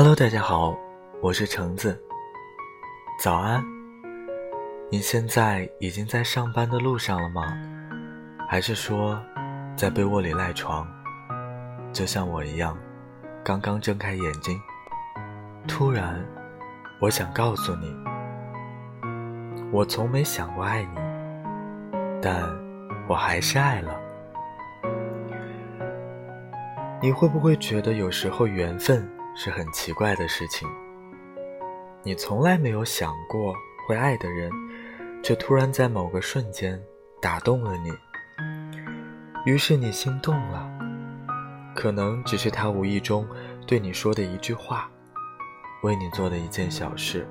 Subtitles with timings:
[0.00, 0.78] Hello，大家好，
[1.20, 2.00] 我是橙子。
[3.20, 3.60] 早安。
[4.92, 7.42] 你现在已经在上班的路上了吗？
[8.48, 9.20] 还是说，
[9.74, 10.86] 在被窝里赖床？
[11.92, 12.78] 就像我一样，
[13.42, 14.56] 刚刚睁开眼睛。
[15.66, 16.24] 突然，
[17.00, 17.92] 我想告诉你，
[19.72, 21.00] 我从没想过爱你，
[22.22, 22.48] 但
[23.08, 24.00] 我还是爱了。
[27.02, 29.04] 你会不会觉得有时候缘分？
[29.40, 30.68] 是很奇怪的事情。
[32.02, 33.54] 你从来没有想过
[33.86, 34.50] 会爱的人，
[35.22, 36.82] 却突然在某个瞬间
[37.22, 37.92] 打动了你。
[39.46, 40.68] 于是你心动了，
[41.72, 43.24] 可能只是他无意中
[43.64, 44.90] 对你说的一句话，
[45.84, 47.24] 为你做的一件小事，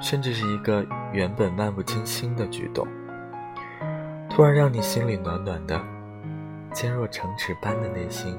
[0.00, 2.86] 甚至是一个原本漫不经心的举动，
[4.30, 5.84] 突然让你心里暖暖的，
[6.72, 8.38] 坚若城池般的内心，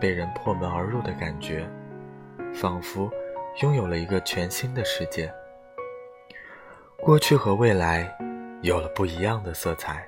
[0.00, 1.70] 被人破门而入的感觉。
[2.54, 3.10] 仿佛
[3.62, 5.32] 拥有了一个全新的世界，
[6.98, 8.16] 过去和未来
[8.62, 10.06] 有了不一样的色彩。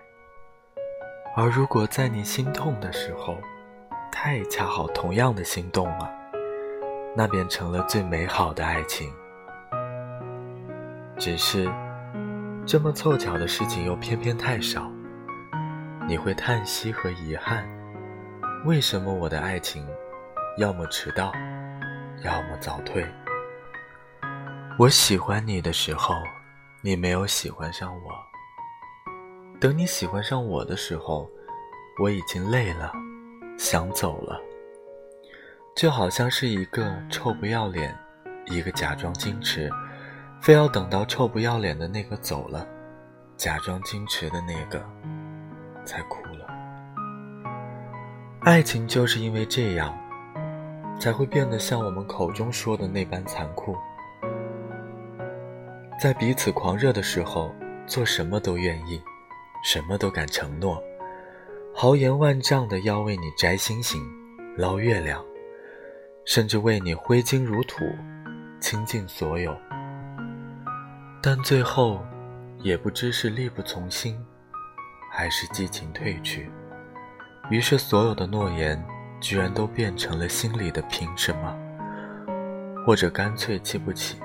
[1.34, 3.38] 而如果在你心痛的时候，
[4.10, 6.10] 他也恰好同样的心动了，
[7.16, 9.10] 那便成了最美好的爱情。
[11.18, 11.70] 只是，
[12.66, 14.90] 这么凑巧的事情又偏偏太少，
[16.06, 17.66] 你会叹息和遗憾：
[18.66, 19.86] 为什么我的爱情
[20.58, 21.32] 要么迟到？
[22.24, 23.06] 要么早退。
[24.78, 26.14] 我喜欢你的时候，
[26.80, 28.12] 你没有喜欢上我。
[29.60, 31.28] 等你喜欢上我的时候，
[32.00, 32.92] 我已经累了，
[33.58, 34.40] 想走了。
[35.74, 37.96] 就好像是一个臭不要脸，
[38.46, 39.70] 一个假装矜持，
[40.40, 42.66] 非要等到臭不要脸的那个走了，
[43.36, 44.84] 假装矜持的那个
[45.84, 46.46] 才哭了。
[48.42, 49.96] 爱情就是因为这样。
[51.02, 53.76] 才会变得像我们口中说的那般残酷。
[56.00, 57.52] 在彼此狂热的时候，
[57.88, 59.02] 做什么都愿意，
[59.64, 60.80] 什么都敢承诺，
[61.74, 64.00] 豪言万丈的要为你摘星星、
[64.56, 65.20] 捞月亮，
[66.24, 67.84] 甚至为你挥金如土、
[68.60, 69.52] 倾尽所有。
[71.20, 72.00] 但最后，
[72.60, 74.16] 也不知是力不从心，
[75.10, 76.48] 还是激情褪去，
[77.50, 78.80] 于是所有的诺言。
[79.22, 81.56] 居然都变成了心里的凭什么，
[82.84, 84.18] 或者干脆记不起。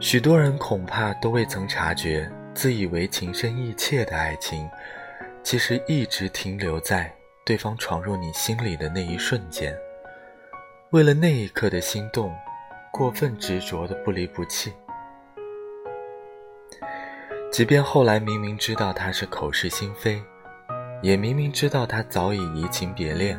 [0.00, 4.68] 许多人恐怕都未曾察觉，自以为情深意切的爱情，
[5.42, 9.76] 其实一直停留在对方闯入你心里的那一瞬间。
[10.90, 12.34] 为了那一刻的心动，
[12.90, 14.72] 过分执着的不离不弃，
[17.52, 20.22] 即便后来明明知道他是口是心非。
[21.04, 23.38] 也明明知道他早已移情别恋，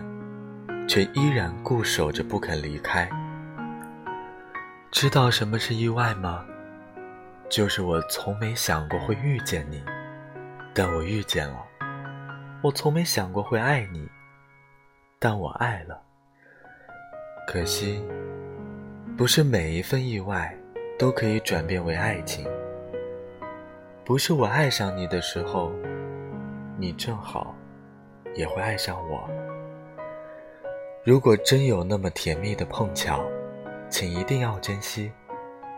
[0.87, 3.09] 却依然固守着不肯离开。
[4.91, 6.45] 知道什么是意外吗？
[7.49, 9.83] 就是我从没想过会遇见你，
[10.75, 11.57] 但我遇见了；
[12.61, 14.07] 我从没想过会爱你，
[15.17, 15.99] 但我爱了。
[17.47, 17.99] 可惜，
[19.17, 20.55] 不是每一份意外
[20.99, 22.47] 都可以转变为爱情。
[24.03, 25.71] 不是我爱上你的时候。
[26.77, 27.54] 你正好
[28.35, 29.27] 也会爱上我。
[31.03, 33.23] 如果真有那么甜蜜的碰巧，
[33.89, 35.11] 请一定要珍惜，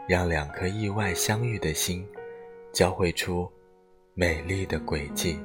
[0.08, 2.08] 让两颗意外相遇的心，
[2.72, 3.52] 交汇出
[4.14, 5.40] 美丽的轨迹。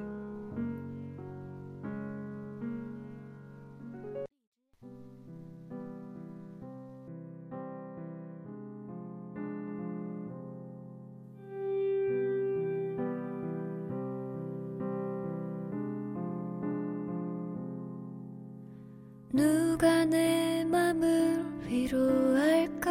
[19.34, 22.90] 누가 내 맘을 위로할까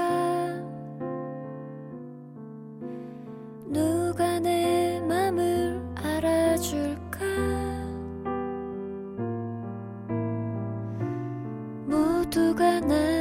[3.68, 7.20] 누가 내 맘을 알아줄까
[11.86, 13.21] 모두가 나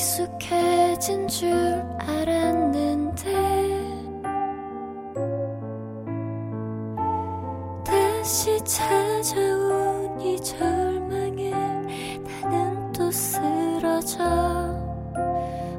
[0.00, 1.52] 익숙해진 줄
[1.98, 3.30] 알았는데
[7.84, 14.24] 다시 찾아온 이 절망에 나는 또 쓰러져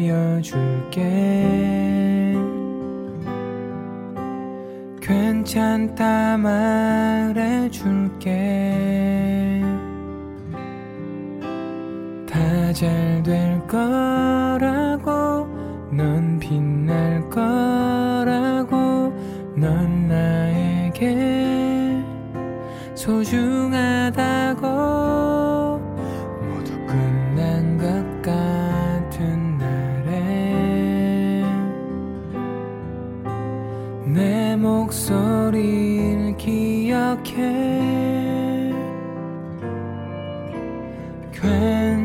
[0.00, 1.33] 되어줄게.
[5.44, 8.30] 괜찮다 말해줄게.
[12.26, 15.46] 다 잘 될 거라고
[15.92, 19.12] 넌 빛날 거라고
[19.56, 22.02] 넌 나에게
[22.94, 23.63] 소중
[37.24, 37.40] 어떻게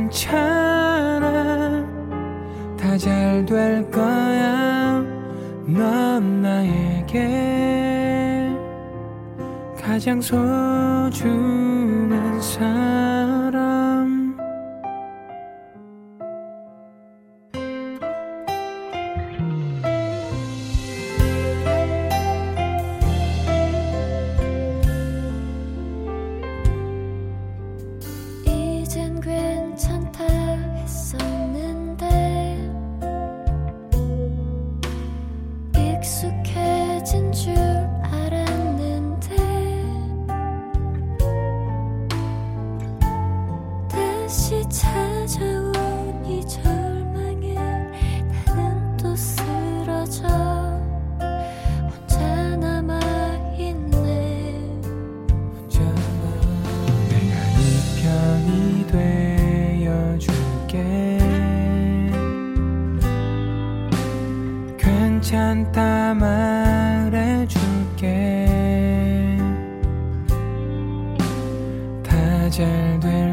[0.08, 1.28] 괜찮아.
[2.78, 5.04] 다 잘 될 거야.
[5.66, 7.20] 넌 나에게
[9.82, 11.12] 가장 소중한
[12.42, 13.19] 사람.
[37.02, 37.59] 坚持。
[72.98, 73.29] 对。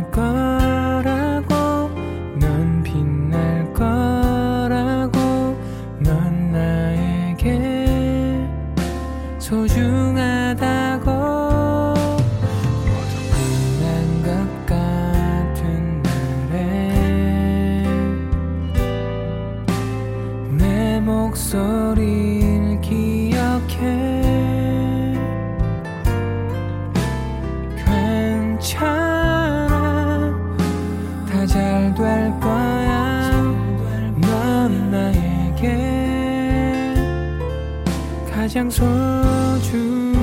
[38.57, 40.21] 가장 소중한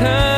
[0.00, 0.29] turn.